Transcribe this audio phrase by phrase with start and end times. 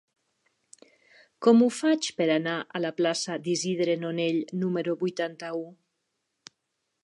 [1.47, 5.65] Com ho faig per anar a la plaça d'Isidre Nonell número vuitanta-u?